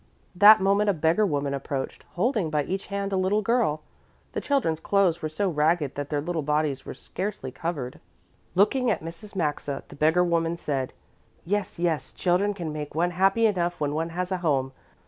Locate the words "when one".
13.79-14.09